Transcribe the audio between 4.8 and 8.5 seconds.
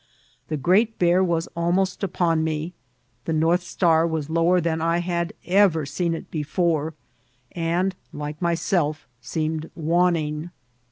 I had ever seen it before, and, like